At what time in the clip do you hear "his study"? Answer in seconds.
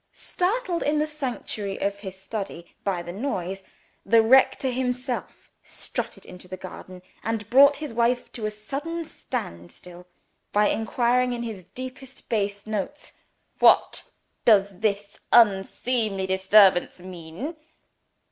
1.99-2.73